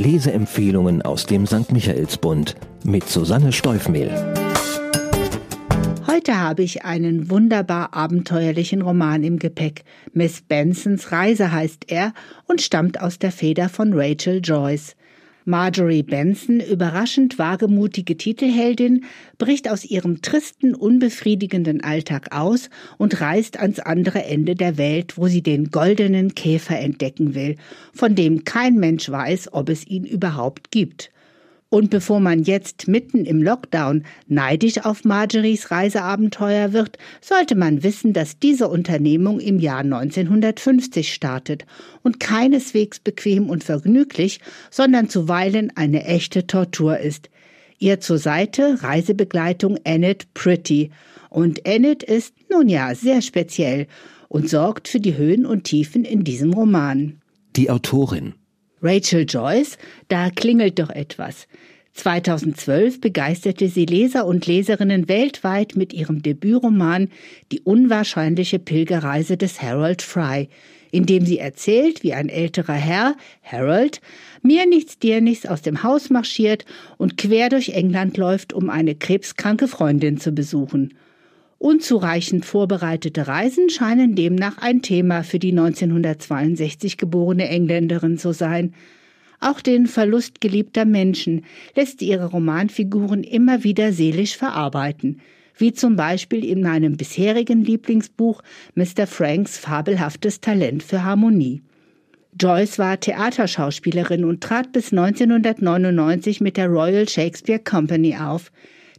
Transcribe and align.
Leseempfehlungen 0.00 1.02
aus 1.02 1.26
dem 1.26 1.46
St. 1.46 1.72
Michaelsbund 1.72 2.56
mit 2.84 3.06
Susanne 3.06 3.52
Steufmehl. 3.52 4.10
Heute 6.06 6.38
habe 6.38 6.62
ich 6.62 6.86
einen 6.86 7.28
wunderbar 7.28 7.92
abenteuerlichen 7.92 8.80
Roman 8.80 9.22
im 9.22 9.38
Gepäck. 9.38 9.84
Miss 10.14 10.40
Bensons 10.40 11.12
Reise 11.12 11.52
heißt 11.52 11.84
er 11.88 12.14
und 12.46 12.62
stammt 12.62 12.98
aus 13.00 13.18
der 13.18 13.30
Feder 13.30 13.68
von 13.68 13.92
Rachel 13.92 14.40
Joyce. 14.42 14.96
Marjorie 15.50 16.04
Benson, 16.04 16.60
überraschend 16.60 17.38
wagemutige 17.38 18.16
Titelheldin, 18.16 19.04
bricht 19.36 19.68
aus 19.68 19.84
ihrem 19.84 20.22
tristen, 20.22 20.76
unbefriedigenden 20.76 21.82
Alltag 21.82 22.28
aus 22.34 22.70
und 22.98 23.20
reist 23.20 23.58
ans 23.58 23.80
andere 23.80 24.24
Ende 24.24 24.54
der 24.54 24.78
Welt, 24.78 25.18
wo 25.18 25.26
sie 25.26 25.42
den 25.42 25.72
goldenen 25.72 26.36
Käfer 26.36 26.78
entdecken 26.78 27.34
will, 27.34 27.56
von 27.92 28.14
dem 28.14 28.44
kein 28.44 28.76
Mensch 28.76 29.10
weiß, 29.10 29.52
ob 29.52 29.68
es 29.68 29.86
ihn 29.86 30.04
überhaupt 30.04 30.70
gibt. 30.70 31.10
Und 31.72 31.88
bevor 31.90 32.18
man 32.18 32.42
jetzt 32.42 32.88
mitten 32.88 33.24
im 33.24 33.44
Lockdown 33.44 34.02
neidisch 34.26 34.84
auf 34.84 35.04
Marjories 35.04 35.70
Reiseabenteuer 35.70 36.72
wird, 36.72 36.98
sollte 37.20 37.54
man 37.54 37.84
wissen, 37.84 38.12
dass 38.12 38.40
diese 38.40 38.66
Unternehmung 38.66 39.38
im 39.38 39.60
Jahr 39.60 39.78
1950 39.78 41.14
startet 41.14 41.66
und 42.02 42.18
keineswegs 42.18 42.98
bequem 42.98 43.48
und 43.48 43.62
vergnüglich, 43.62 44.40
sondern 44.68 45.08
zuweilen 45.08 45.72
eine 45.76 46.04
echte 46.04 46.48
Tortur 46.48 46.98
ist. 46.98 47.30
Ihr 47.78 48.00
zur 48.00 48.18
Seite 48.18 48.82
Reisebegleitung 48.82 49.78
Annette 49.84 50.26
Pretty. 50.34 50.90
Und 51.30 51.68
Annette 51.68 52.04
ist, 52.04 52.34
nun 52.50 52.68
ja, 52.68 52.96
sehr 52.96 53.22
speziell 53.22 53.86
und 54.28 54.50
sorgt 54.50 54.88
für 54.88 54.98
die 54.98 55.16
Höhen 55.16 55.46
und 55.46 55.64
Tiefen 55.64 56.04
in 56.04 56.24
diesem 56.24 56.52
Roman. 56.52 57.20
Die 57.54 57.70
Autorin 57.70 58.34
Rachel 58.82 59.26
Joyce, 59.28 59.78
da 60.08 60.30
klingelt 60.30 60.78
doch 60.78 60.90
etwas. 60.90 61.46
2012 61.94 63.00
begeisterte 63.00 63.68
sie 63.68 63.84
Leser 63.84 64.26
und 64.26 64.46
Leserinnen 64.46 65.08
weltweit 65.08 65.76
mit 65.76 65.92
ihrem 65.92 66.22
Debütroman 66.22 67.08
Die 67.52 67.60
unwahrscheinliche 67.60 68.58
Pilgerreise 68.58 69.36
des 69.36 69.60
Harold 69.60 70.00
Fry, 70.02 70.48
in 70.92 71.06
dem 71.06 71.24
sie 71.24 71.38
erzählt, 71.38 72.02
wie 72.02 72.14
ein 72.14 72.28
älterer 72.28 72.74
Herr, 72.74 73.16
Harold, 73.42 74.00
mir 74.42 74.66
nichts, 74.66 74.98
dir 74.98 75.20
nichts 75.20 75.46
aus 75.46 75.62
dem 75.62 75.82
Haus 75.82 76.10
marschiert 76.10 76.64
und 76.96 77.16
quer 77.16 77.48
durch 77.48 77.70
England 77.70 78.16
läuft, 78.16 78.52
um 78.52 78.70
eine 78.70 78.94
krebskranke 78.94 79.68
Freundin 79.68 80.18
zu 80.18 80.32
besuchen. 80.32 80.94
Unzureichend 81.62 82.46
vorbereitete 82.46 83.28
Reisen 83.28 83.68
scheinen 83.68 84.14
demnach 84.14 84.56
ein 84.56 84.80
Thema 84.80 85.22
für 85.22 85.38
die 85.38 85.50
1962 85.50 86.96
geborene 86.96 87.50
Engländerin 87.50 88.16
zu 88.16 88.32
sein. 88.32 88.72
Auch 89.40 89.60
den 89.60 89.86
Verlust 89.86 90.40
geliebter 90.40 90.86
Menschen 90.86 91.44
lässt 91.76 92.00
ihre 92.00 92.24
Romanfiguren 92.24 93.22
immer 93.22 93.62
wieder 93.62 93.92
seelisch 93.92 94.38
verarbeiten, 94.38 95.20
wie 95.54 95.74
zum 95.74 95.96
Beispiel 95.96 96.46
in 96.46 96.62
meinem 96.62 96.96
bisherigen 96.96 97.62
Lieblingsbuch 97.62 98.40
Mr. 98.74 99.06
Franks 99.06 99.58
fabelhaftes 99.58 100.40
Talent 100.40 100.82
für 100.82 101.04
Harmonie. 101.04 101.60
Joyce 102.40 102.78
war 102.78 102.98
Theaterschauspielerin 102.98 104.24
und 104.24 104.40
trat 104.40 104.72
bis 104.72 104.92
1999 104.92 106.40
mit 106.40 106.56
der 106.56 106.68
Royal 106.68 107.06
Shakespeare 107.06 107.60
Company 107.60 108.16
auf. 108.16 108.50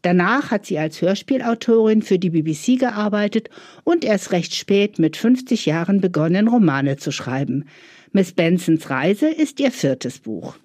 Danach 0.01 0.49
hat 0.49 0.65
sie 0.65 0.79
als 0.79 1.01
Hörspielautorin 1.01 2.01
für 2.01 2.17
die 2.17 2.31
BBC 2.31 2.79
gearbeitet 2.79 3.49
und 3.83 4.03
erst 4.03 4.31
recht 4.31 4.55
spät 4.55 4.97
mit 4.97 5.15
50 5.15 5.65
Jahren 5.65 6.01
begonnen, 6.01 6.47
Romane 6.47 6.97
zu 6.97 7.11
schreiben. 7.11 7.65
Miss 8.11 8.31
Bensons 8.33 8.89
Reise 8.89 9.29
ist 9.29 9.59
ihr 9.59 9.71
viertes 9.71 10.19
Buch. 10.19 10.55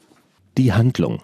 Die 0.57 0.73
Handlung. 0.73 1.21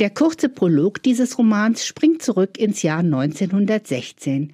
Der 0.00 0.10
kurze 0.10 0.48
Prolog 0.48 1.02
dieses 1.02 1.38
Romans 1.38 1.86
springt 1.86 2.22
zurück 2.22 2.58
ins 2.58 2.82
Jahr 2.82 3.00
1916. 3.00 4.52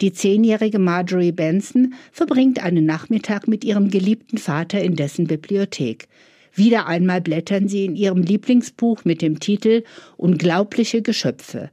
Die 0.00 0.12
zehnjährige 0.12 0.78
Marjorie 0.78 1.32
Benson 1.32 1.94
verbringt 2.10 2.62
einen 2.62 2.86
Nachmittag 2.86 3.48
mit 3.48 3.64
ihrem 3.64 3.90
geliebten 3.90 4.38
Vater 4.38 4.80
in 4.80 4.96
dessen 4.96 5.26
Bibliothek. 5.26 6.08
Wieder 6.54 6.86
einmal 6.86 7.20
blättern 7.20 7.68
sie 7.68 7.84
in 7.84 7.96
ihrem 7.96 8.22
Lieblingsbuch 8.22 9.04
mit 9.04 9.20
dem 9.20 9.40
Titel 9.40 9.84
Unglaubliche 10.16 11.02
Geschöpfe. 11.02 11.70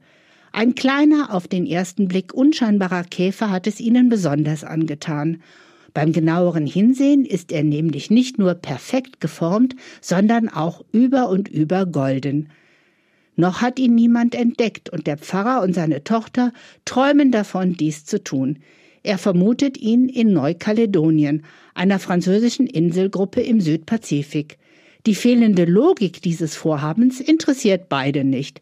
Ein 0.51 0.75
kleiner, 0.75 1.33
auf 1.33 1.47
den 1.47 1.65
ersten 1.65 2.07
Blick 2.07 2.33
unscheinbarer 2.33 3.03
Käfer 3.03 3.51
hat 3.51 3.67
es 3.67 3.79
ihnen 3.79 4.09
besonders 4.09 4.63
angetan. 4.63 5.41
Beim 5.93 6.11
genaueren 6.11 6.67
Hinsehen 6.67 7.25
ist 7.25 7.51
er 7.51 7.63
nämlich 7.63 8.09
nicht 8.09 8.37
nur 8.37 8.53
perfekt 8.53 9.19
geformt, 9.19 9.75
sondern 10.01 10.49
auch 10.49 10.83
über 10.91 11.29
und 11.29 11.47
über 11.47 11.85
golden. 11.85 12.49
Noch 13.35 13.61
hat 13.61 13.79
ihn 13.79 13.95
niemand 13.95 14.33
entdeckt, 14.33 14.89
und 14.89 15.05
der 15.05 15.17
Pfarrer 15.17 15.61
und 15.61 15.73
seine 15.73 16.03
Tochter 16.03 16.53
träumen 16.85 17.31
davon, 17.31 17.73
dies 17.73 18.03
zu 18.05 18.23
tun. 18.23 18.59
Er 19.03 19.17
vermutet 19.17 19.77
ihn 19.77 20.09
in 20.09 20.33
Neukaledonien, 20.33 21.43
einer 21.75 21.99
französischen 21.99 22.67
Inselgruppe 22.67 23.41
im 23.41 23.61
Südpazifik. 23.61 24.57
Die 25.05 25.15
fehlende 25.15 25.65
Logik 25.65 26.21
dieses 26.21 26.55
Vorhabens 26.55 27.21
interessiert 27.21 27.89
beide 27.89 28.23
nicht, 28.23 28.61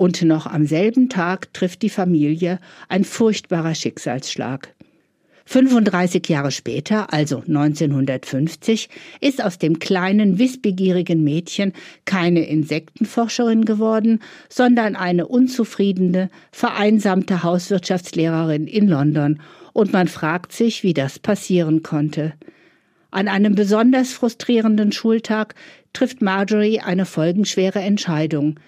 und 0.00 0.22
noch 0.22 0.46
am 0.46 0.64
selben 0.64 1.10
Tag 1.10 1.52
trifft 1.52 1.82
die 1.82 1.90
Familie 1.90 2.58
ein 2.88 3.04
furchtbarer 3.04 3.74
Schicksalsschlag. 3.74 4.74
35 5.44 6.26
Jahre 6.26 6.52
später, 6.52 7.12
also 7.12 7.42
1950, 7.46 8.88
ist 9.20 9.44
aus 9.44 9.58
dem 9.58 9.78
kleinen, 9.78 10.38
wissbegierigen 10.38 11.22
Mädchen 11.22 11.74
keine 12.06 12.46
Insektenforscherin 12.46 13.66
geworden, 13.66 14.20
sondern 14.48 14.96
eine 14.96 15.26
unzufriedene, 15.26 16.30
vereinsamte 16.50 17.42
Hauswirtschaftslehrerin 17.42 18.66
in 18.66 18.88
London, 18.88 19.42
und 19.74 19.92
man 19.92 20.08
fragt 20.08 20.52
sich, 20.52 20.82
wie 20.82 20.94
das 20.94 21.18
passieren 21.18 21.82
konnte. 21.82 22.32
An 23.10 23.28
einem 23.28 23.54
besonders 23.54 24.14
frustrierenden 24.14 24.92
Schultag 24.92 25.54
trifft 25.92 26.22
Marjorie 26.22 26.80
eine 26.80 27.04
folgenschwere 27.04 27.80
Entscheidung. 27.80 28.58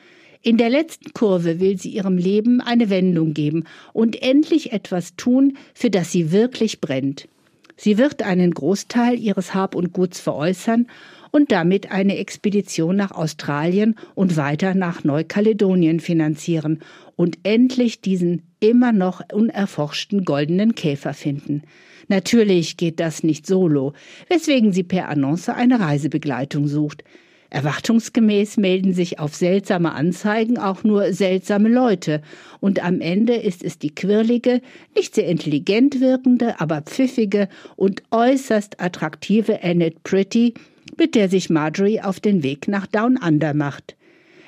In 0.45 0.57
der 0.57 0.71
letzten 0.71 1.13
Kurve 1.13 1.61
will 1.61 1.79
sie 1.79 1.91
ihrem 1.91 2.19
Leben 2.19 2.61
eine 2.61 2.91
Wendung 2.91 3.33
geben 3.33 3.65
und 3.93 4.21
endlich 4.23 4.73
etwas 4.73 5.15
tun, 5.15 5.57
für 5.73 5.89
das 5.89 6.11
sie 6.11 6.33
wirklich 6.33 6.81
brennt. 6.81 7.29
Sie 7.77 7.97
wird 7.97 8.23
einen 8.23 8.53
Großteil 8.53 9.19
ihres 9.19 9.55
Hab 9.55 9.77
und 9.77 9.93
Guts 9.93 10.21
veräußern 10.21 10.89
und 11.31 11.53
damit 11.53 11.93
eine 11.93 12.17
Expedition 12.17 12.97
nach 12.97 13.13
Australien 13.13 13.95
und 14.17 14.37
weiter 14.37 14.75
nach 14.75 15.05
Neukaledonien 15.05 16.01
finanzieren 16.01 16.81
und 17.15 17.39
endlich 17.45 18.01
diesen 18.01 18.43
immer 18.59 18.93
noch 18.93 19.23
unerforschten 19.33 20.25
goldenen 20.25 20.75
Käfer 20.75 21.15
finden. 21.15 21.63
Natürlich 22.09 22.77
geht 22.77 22.99
das 22.99 23.23
nicht 23.23 23.47
solo, 23.47 23.93
weswegen 24.29 24.73
sie 24.73 24.83
per 24.83 25.09
Annonce 25.09 25.51
eine 25.51 25.79
Reisebegleitung 25.79 26.67
sucht. 26.67 27.05
Erwartungsgemäß 27.53 28.57
melden 28.57 28.95
sich 28.95 29.19
auf 29.19 29.35
seltsame 29.35 29.93
Anzeigen 29.93 30.57
auch 30.57 30.85
nur 30.85 31.13
seltsame 31.13 31.69
Leute, 31.69 32.23
und 32.61 32.83
am 32.83 33.03
Ende 33.03 33.35
ist 33.35 33.63
es 33.63 33.79
die 33.79 33.95
quirlige, 33.95 34.63
nicht 34.97 35.15
sehr 35.15 35.27
intelligent 35.27 36.01
wirkende, 36.01 36.61
aber 36.61 36.81
pfiffige 36.81 37.49
und 37.77 38.03
äußerst 38.11 38.81
attraktive 38.81 39.63
Annette 39.63 39.99
Pretty, 40.03 40.55
mit 40.97 41.15
der 41.15 41.29
sich 41.29 41.51
Marjorie 41.51 42.01
auf 42.01 42.21
den 42.21 42.43
Weg 42.43 42.69
nach 42.69 42.87
Down 42.87 43.19
Under 43.19 43.53
macht. 43.53 43.97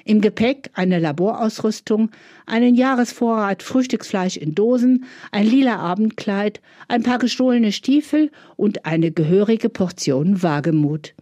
Im 0.07 0.23
Gepäck 0.23 0.71
eine 0.73 0.99
Laborausrüstung, 0.99 2.11
einen 2.47 2.75
Jahresvorrat 2.75 3.63
Frühstücksfleisch 3.63 4.39
in 4.39 4.55
Dosen, 4.55 5.05
ein 5.31 5.47
lila 5.47 5.77
Abendkleid, 5.77 6.63
ein 6.89 7.03
paar 7.03 7.19
gestohlene 7.19 7.73
Stiefel 7.73 8.31
und 8.57 8.87
eine 8.87 9.11
gehörige 9.11 9.69
Portion 9.69 10.43
Wagemut. 10.43 11.15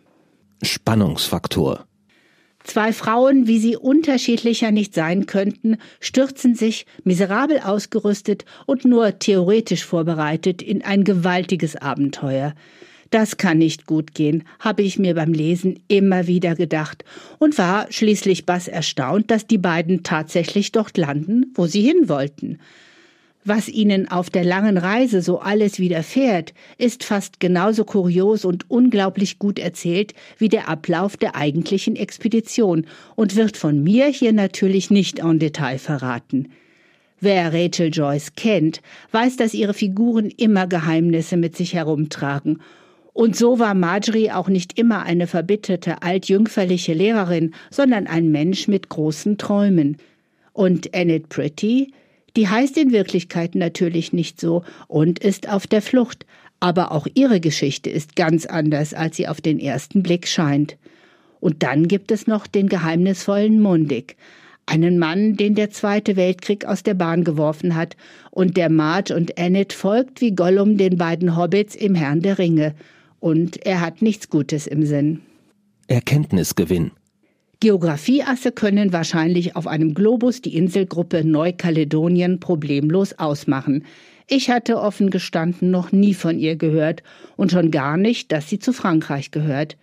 Spannungsfaktor. 0.63 1.87
Zwei 2.65 2.93
Frauen, 2.93 3.49
wie 3.49 3.59
sie 3.59 3.77
unterschiedlicher 3.77 4.71
nicht 4.71 4.95
sein 4.95 5.27
könnten, 5.27 5.79
stürzen 6.01 6.55
sich, 6.55 6.87
miserabel 7.03 7.59
ausgerüstet 7.59 8.45
und 8.67 8.85
nur 8.85 9.19
theoretisch 9.19 9.85
vorbereitet, 9.85 10.63
in 10.63 10.83
ein 10.83 11.03
gewaltiges 11.03 11.75
Abenteuer. 11.75 12.55
Das 13.11 13.37
kann 13.37 13.59
nicht 13.59 13.87
gut 13.87 14.15
gehen, 14.15 14.45
habe 14.59 14.83
ich 14.83 14.99
mir 14.99 15.15
beim 15.15 15.33
Lesen 15.33 15.81
immer 15.89 16.29
wieder 16.29 16.55
gedacht 16.55 17.05
und 17.39 17.59
war 17.59 17.87
schließlich 17.91 18.47
bass 18.47 18.69
erstaunt, 18.69 19.31
dass 19.31 19.47
die 19.47 19.59
beiden 19.59 20.03
tatsächlich 20.03 20.73
dort 20.73 20.97
landen, 20.97 21.53
wo 21.55 21.67
sie 21.67 21.83
hin 21.83 22.09
wollten. 22.09 22.59
Was 23.45 23.69
ihnen 23.69 24.09
auf 24.09 24.31
der 24.31 24.45
langen 24.45 24.79
Reise 24.79 25.21
so 25.21 25.41
alles 25.41 25.81
widerfährt, 25.81 26.55
ist 26.79 27.03
fast 27.03 27.41
genauso 27.41 27.85
kurios 27.85 28.45
und 28.45 28.71
unglaublich 28.71 29.41
gut 29.41 29.59
erzählt 29.59 30.15
wie 30.39 30.49
der 30.49 30.69
Ablauf 30.69 31.17
der 31.17 31.35
eigentlichen 31.35 31.97
Expedition 31.97 32.87
und 33.17 33.35
wird 33.35 33.57
von 33.57 33.83
mir 33.83 34.07
hier 34.07 34.33
natürlich 34.33 34.91
nicht 34.91 35.19
en 35.19 35.41
Detail 35.41 35.79
verraten. 35.79 36.53
Wer 37.19 37.53
Rachel 37.53 37.91
Joyce 37.93 38.35
kennt, 38.37 38.81
weiß, 39.11 39.37
dass 39.37 39.55
ihre 39.55 39.75
Figuren 39.75 40.31
immer 40.37 40.69
Geheimnisse 40.69 41.37
mit 41.37 41.57
sich 41.57 41.75
herumtragen 41.75 42.61
Und 43.13 43.37
so 43.37 43.59
war 43.59 43.75
Marjorie 43.75 44.31
auch 44.31 44.49
nicht 44.49 44.79
immer 44.79 45.03
eine 45.03 45.27
verbitterte, 45.27 46.03
altjüngferliche 46.03 46.95
Lehrerin, 46.95 47.55
sondern 47.71 48.07
ein 48.07 48.31
Mensch 48.31 48.69
mit 48.69 48.89
großen 48.89 49.37
Träumen. 49.37 49.99
Und 50.53 50.95
Annette 50.95 51.27
Pretty, 51.29 51.93
die 52.37 52.49
heißt 52.49 52.77
in 52.79 52.93
Wirklichkeit 52.93 53.55
natürlich 53.55 54.13
nicht 54.13 54.41
so 54.41 54.65
und 54.89 55.19
ist 55.19 55.49
auf 55.49 55.67
der 55.67 55.83
Flucht, 55.83 56.27
aber 56.61 56.93
auch 56.93 57.07
ihre 57.15 57.41
Geschichte 57.41 57.91
ist 57.91 58.17
ganz 58.17 58.47
anders, 58.47 58.95
als 58.95 59.17
sie 59.17 59.29
auf 59.29 59.41
den 59.41 59.59
ersten 59.59 60.03
Blick 60.03 60.29
scheint. 60.29 60.77
Und 61.41 61.63
dann 61.65 61.89
gibt 61.89 62.13
es 62.13 62.27
noch 62.27 62.47
den 62.47 62.69
geheimnisvollen 62.69 63.61
Mundig, 63.61 64.17
einen 64.65 64.99
Mann, 64.99 65.37
den 65.37 65.57
der 65.57 65.71
Zweite 65.71 66.15
Weltkrieg 66.15 66.65
aus 66.65 66.85
der 66.85 66.95
Bahn 66.95 67.25
geworfen 67.25 67.75
hat 67.75 67.97
und 68.31 68.57
der 68.57 68.71
Marge 68.71 69.17
und 69.17 69.39
Annette 69.39 69.77
folgt 69.77 70.21
wie 70.21 70.35
Gollum 70.35 70.77
den 70.79 70.97
beiden 70.97 71.37
Hobbits 71.37 71.75
im 71.75 71.97
Herrn 71.97 72.21
der 72.21 72.39
Ringe. 72.39 72.75
Und 73.19 73.67
er 73.67 73.81
hat 73.81 74.03
nichts 74.03 74.31
Gutes 74.31 74.69
im 74.69 74.87
Sinn. 74.87 75.21
Erkenntnisgewinn. 75.89 76.93
Geografieasse 77.63 78.51
können 78.51 78.93
wahrscheinlich 78.93 79.55
auf 79.55 79.69
einem 79.69 79.95
Globus 79.95 80.43
die 80.43 80.57
Inselgruppe 80.57 81.25
Neukaledonien 81.25 82.41
problemlos 82.41 83.21
ausmachen. 83.21 83.85
Ich 84.29 84.51
hatte 84.51 84.81
offen 84.81 85.11
gestanden 85.11 85.71
noch 85.71 85.93
nie 85.93 86.13
von 86.15 86.41
ihr 86.41 86.57
gehört 86.57 87.05
und 87.37 87.53
schon 87.53 87.71
gar 87.71 87.97
nicht, 87.97 88.33
dass 88.33 88.51
sie 88.51 88.59
zu 88.59 88.73
Frankreich 88.73 89.31
gehört. 89.31 89.77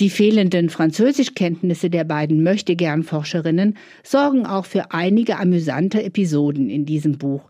Die 0.00 0.10
fehlenden 0.10 0.68
Französischkenntnisse 0.68 1.90
der 1.90 2.02
beiden 2.02 2.42
Möchtegern-Forscherinnen 2.42 3.76
sorgen 4.02 4.44
auch 4.44 4.66
für 4.66 4.90
einige 4.90 5.38
amüsante 5.38 6.02
Episoden 6.02 6.70
in 6.70 6.86
diesem 6.86 7.18
Buch. 7.18 7.42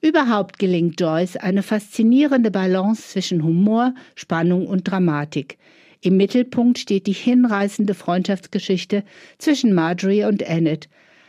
Überhaupt 0.00 0.58
gelingt 0.58 0.98
Joyce 0.98 1.36
eine 1.36 1.62
faszinierende 1.62 2.50
Balance 2.50 3.02
zwischen 3.10 3.44
Humor, 3.44 3.94
Spannung 4.14 4.66
und 4.66 4.90
Dramatik. 4.90 5.58
Im 6.00 6.16
Mittelpunkt 6.16 6.78
steht 6.78 7.06
die 7.06 7.12
hinreißende 7.12 7.94
Freundschaftsgeschichte 7.94 9.02
zwischen 9.38 9.74
Marjorie 9.74 10.24
und 10.24 10.48
Annette. 10.48 10.88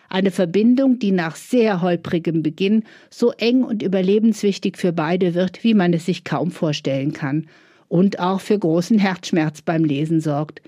Eine 0.10 0.32
Verbindung, 0.32 1.00
die 1.00 1.12
nach 1.12 1.36
sehr 1.36 1.82
holprigem 1.82 2.42
Beginn 2.42 2.84
so 3.10 3.32
eng 3.32 3.64
und 3.64 3.84
überlebenswichtig 3.84 4.78
für 4.78 4.92
beide 4.92 5.36
wird, 5.36 5.64
wie 5.64 5.74
man 5.74 5.94
es 5.94 6.06
sich 6.06 6.24
kaum 6.24 6.52
vorstellen 6.52 7.14
kann. 7.14 7.48
Und 7.88 8.20
auch 8.20 8.42
für 8.42 8.58
großen 8.58 9.00
Herzschmerz 9.00 9.62
beim 9.62 9.84
Lesen 9.84 10.20
sorgt. 10.20 10.62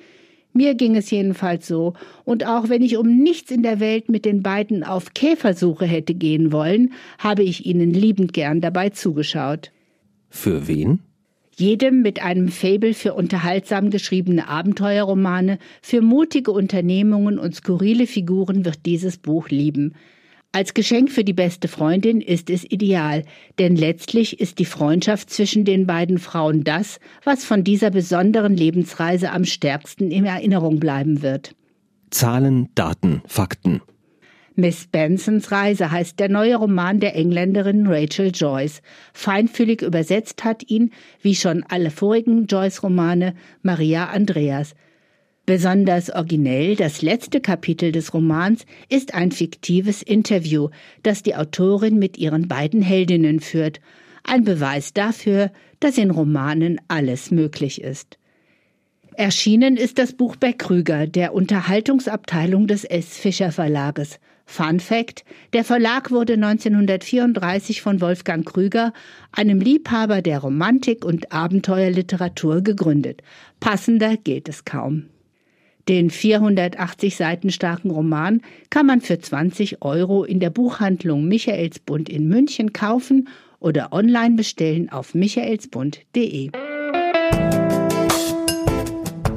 Mir 0.54 0.76
ging 0.76 0.96
es 0.96 1.10
jedenfalls 1.10 1.68
so, 1.68 1.94
und 2.26 2.46
auch 2.46 2.70
wenn 2.70 2.82
ich 2.82 2.98
um 2.98 3.24
nichts 3.24 3.52
in 3.52 3.64
der 3.64 3.80
Welt 3.80 4.10
mit 4.10 4.26
den 4.26 4.44
beiden 4.44 4.84
auf 4.84 5.14
Käfersuche 5.14 5.86
hätte 5.86 6.14
gehen 6.14 6.52
wollen, 6.52 6.94
habe 7.20 7.44
ich 7.44 7.66
ihnen 7.66 7.94
liebend 7.94 8.34
gern 8.34 8.60
dabei 8.60 8.90
zugeschaut. 8.90 9.72
Für 10.30 10.68
wen? 10.68 11.00
Jedem 11.62 12.02
mit 12.02 12.24
einem 12.24 12.48
Fabel 12.48 12.96
für 12.96 13.14
unterhaltsam 13.14 13.92
geschriebene 13.92 14.48
Abenteuerromane, 14.48 15.60
für 15.84 16.02
mutige 16.02 16.50
Unternehmungen 16.50 17.38
und 17.38 17.54
skurrile 17.54 18.08
Figuren 18.08 18.66
wird 18.66 18.88
dieses 18.88 19.20
Buch 19.20 19.50
lieben. 19.50 19.94
Als 20.52 20.74
Geschenk 20.74 21.12
für 21.12 21.24
die 21.24 21.34
beste 21.34 21.68
Freundin 21.68 22.20
ist 22.20 22.50
es 22.50 22.66
ideal, 22.66 23.26
denn 23.60 23.76
letztlich 23.76 24.40
ist 24.40 24.58
die 24.58 24.66
Freundschaft 24.66 25.30
zwischen 25.30 25.64
den 25.64 25.86
beiden 25.86 26.18
Frauen 26.18 26.64
das, 26.64 27.00
was 27.24 27.46
von 27.46 27.64
dieser 27.64 27.92
besonderen 27.92 28.58
Lebensreise 28.58 29.32
am 29.32 29.46
stärksten 29.46 30.10
in 30.10 30.26
Erinnerung 30.26 30.80
bleiben 30.80 31.22
wird. 31.22 31.54
Zahlen, 32.10 32.70
Daten, 32.74 33.22
Fakten. 33.28 33.82
Miss 34.56 34.88
Bensons 34.88 35.52
Reise 35.52 35.92
heißt 35.92 36.20
der 36.20 36.28
neue 36.28 36.58
Roman 36.58 37.00
der 37.00 37.16
Engländerin 37.16 37.88
Rachel 37.88 38.32
Joyce. 38.34 38.82
Feinfühlig 39.14 39.82
übersetzt 39.82 40.44
hat 40.44 40.70
ihn, 40.70 40.92
wie 41.22 41.36
schon 41.36 41.64
alle 41.70 41.90
vorigen 41.90 42.48
Joyce-Romane, 42.48 43.34
Maria 43.62 44.10
Andreas. 44.10 44.76
Besonders 45.46 46.10
originell, 46.10 46.76
das 46.76 47.02
letzte 47.02 47.40
Kapitel 47.40 47.92
des 47.92 48.14
Romans 48.14 48.66
ist 48.90 49.14
ein 49.14 49.32
fiktives 49.32 50.02
Interview, 50.02 50.70
das 51.02 51.24
die 51.24 51.36
Autorin 51.36 51.98
mit 51.98 52.18
ihren 52.18 52.48
beiden 52.48 52.82
Heldinnen 52.82 53.40
führt. 53.40 53.80
Ein 54.24 54.44
Beweis 54.44 54.94
dafür, 54.94 55.52
dass 55.80 55.98
in 55.98 56.12
Romanen 56.12 56.80
alles 56.90 57.32
möglich 57.32 57.82
ist. 57.82 58.18
Erschienen 59.16 59.78
ist 59.78 59.98
das 59.98 60.14
Buch 60.14 60.36
bei 60.36 60.54
Krüger, 60.54 61.08
der 61.08 61.34
Unterhaltungsabteilung 61.34 62.68
des 62.68 62.84
S. 62.86 63.18
Fischer 63.18 63.52
Verlages. 63.52 64.20
Fun 64.52 64.82
Fact: 64.82 65.24
Der 65.54 65.64
Verlag 65.64 66.12
wurde 66.12 66.34
1934 66.34 67.82
von 67.82 68.02
Wolfgang 68.02 68.46
Krüger, 68.46 68.92
einem 69.32 69.62
Liebhaber 69.62 70.22
der 70.22 70.40
Romantik 70.40 71.06
und 71.06 71.32
Abenteuerliteratur, 71.32 72.62
gegründet. 72.62 73.22
Passender 73.62 74.18
geht 74.18 74.50
es 74.50 74.66
kaum. 74.66 75.06
Den 75.88 76.10
480 76.10 77.16
Seiten 77.16 77.50
starken 77.50 77.92
Roman 77.92 78.42
kann 78.70 78.86
man 78.86 79.00
für 79.00 79.20
20 79.20 79.82
Euro 79.84 80.26
in 80.26 80.42
der 80.42 80.50
Buchhandlung 80.50 81.30
Michaelsbund 81.30 82.10
in 82.10 82.28
München 82.28 82.74
kaufen 82.74 83.30
oder 83.60 83.94
online 83.94 84.36
bestellen 84.36 84.90
auf 84.90 85.16
michaelsbund.de. 85.16 86.52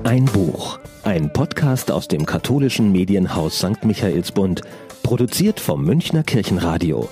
Ein 0.03 0.25
Buch, 0.27 0.79
ein 1.05 1.33
Podcast 1.33 1.91
aus 1.91 2.09
dem 2.09 2.27
katholischen 2.27 2.93
Medienhaus 2.93 3.59
St. 3.59 3.85
Michaelsbund, 3.85 4.61
produziert 5.05 5.61
vom 5.61 5.85
Münchner 5.85 6.25
Kirchenradio. 6.25 7.09